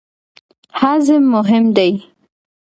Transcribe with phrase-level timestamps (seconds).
[0.79, 1.91] هضم مهم دی.